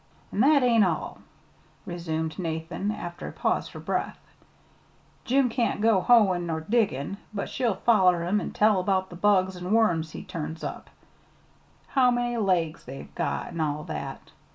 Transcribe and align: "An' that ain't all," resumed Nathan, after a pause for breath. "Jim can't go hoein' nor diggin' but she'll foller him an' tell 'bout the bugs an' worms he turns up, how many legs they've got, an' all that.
"An' 0.31 0.39
that 0.39 0.63
ain't 0.63 0.83
all," 0.83 1.19
resumed 1.85 2.39
Nathan, 2.39 2.89
after 2.89 3.27
a 3.27 3.31
pause 3.31 3.67
for 3.67 3.79
breath. 3.79 4.17
"Jim 5.25 5.47
can't 5.47 5.79
go 5.79 6.01
hoein' 6.01 6.47
nor 6.47 6.59
diggin' 6.61 7.17
but 7.35 7.49
she'll 7.49 7.75
foller 7.75 8.23
him 8.23 8.41
an' 8.41 8.49
tell 8.49 8.81
'bout 8.81 9.11
the 9.11 9.15
bugs 9.15 9.55
an' 9.57 9.69
worms 9.71 10.09
he 10.13 10.23
turns 10.23 10.63
up, 10.63 10.89
how 11.89 12.09
many 12.09 12.37
legs 12.37 12.83
they've 12.85 13.13
got, 13.13 13.49
an' 13.49 13.61
all 13.61 13.83
that. 13.83 14.31